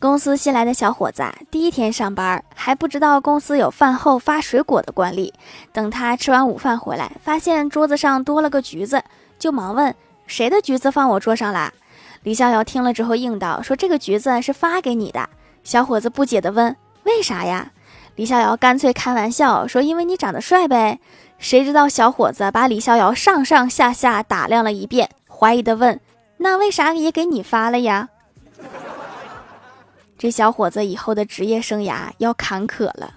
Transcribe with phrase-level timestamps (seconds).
[0.00, 5.34] 公司新来的小伙子啊，第一天上班还不知道公司有饭后发水果的惯例。
[5.74, 9.04] 等他吃完午饭回来，发现桌子上多了个橘子，
[9.38, 9.94] 就忙问
[10.26, 11.70] ：“谁的橘子放我桌上啦？”
[12.24, 15.28] 李逍遥听了之后应道：“说这个橘子是发给你的。”
[15.62, 16.74] 小伙子不解地问
[17.04, 17.70] ：“为啥呀？”
[18.16, 20.98] 李逍遥干脆开玩笑说：“因为你长得帅呗。”
[21.36, 26.00] 谁知道小伙子把李逍遥上上下下打量了一遍，怀疑地问
[26.38, 28.08] ：“那为啥也给你发了呀？”
[30.20, 33.14] 这小伙子以后的职业生涯要坎坷了。